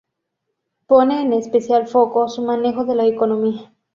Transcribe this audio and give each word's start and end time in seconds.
Pone 0.87 1.21
en 1.21 1.31
especial 1.31 1.87
foco 1.87 2.27
su 2.27 2.41
manejo 2.43 2.85
de 2.85 2.95
la 2.95 3.05
economía. 3.05 3.71